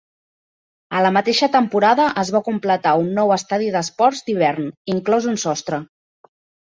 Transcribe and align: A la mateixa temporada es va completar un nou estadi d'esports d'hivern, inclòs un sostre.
A 0.99 1.01
la 1.05 1.11
mateixa 1.17 1.49
temporada 1.55 2.07
es 2.23 2.31
va 2.37 2.41
completar 2.49 2.93
un 3.03 3.11
nou 3.19 3.35
estadi 3.37 3.71
d'esports 3.77 4.25
d'hivern, 4.31 4.67
inclòs 4.95 5.29
un 5.35 5.39
sostre. 5.45 5.81